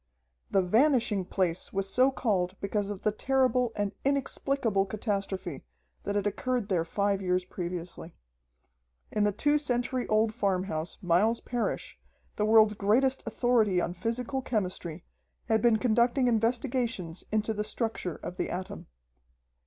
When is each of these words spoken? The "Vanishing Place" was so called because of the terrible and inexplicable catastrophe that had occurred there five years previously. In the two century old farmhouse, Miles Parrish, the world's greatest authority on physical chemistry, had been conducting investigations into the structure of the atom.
The 0.49 0.63
"Vanishing 0.63 1.25
Place" 1.25 1.71
was 1.71 1.87
so 1.87 2.09
called 2.09 2.55
because 2.59 2.89
of 2.89 3.03
the 3.03 3.11
terrible 3.11 3.71
and 3.75 3.91
inexplicable 4.03 4.87
catastrophe 4.87 5.63
that 6.05 6.15
had 6.15 6.25
occurred 6.25 6.69
there 6.69 6.83
five 6.83 7.21
years 7.21 7.45
previously. 7.45 8.15
In 9.11 9.25
the 9.25 9.31
two 9.31 9.59
century 9.59 10.07
old 10.07 10.33
farmhouse, 10.33 10.97
Miles 11.03 11.39
Parrish, 11.41 11.99
the 12.35 12.45
world's 12.45 12.73
greatest 12.73 13.21
authority 13.27 13.79
on 13.79 13.93
physical 13.93 14.41
chemistry, 14.41 15.05
had 15.45 15.61
been 15.61 15.77
conducting 15.77 16.27
investigations 16.27 17.23
into 17.31 17.53
the 17.53 17.63
structure 17.63 18.15
of 18.15 18.37
the 18.37 18.49
atom. 18.49 18.87